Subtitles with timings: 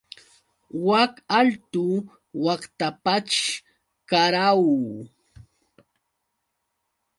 [0.85, 1.85] Wak altu
[2.43, 3.47] waqtapaćhr,
[4.09, 4.73] ¡karahu!